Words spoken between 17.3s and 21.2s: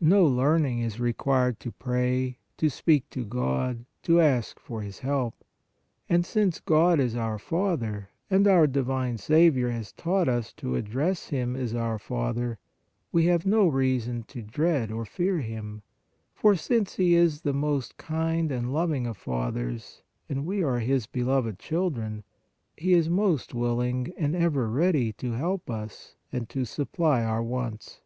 the most kind and loving of fathers and we are His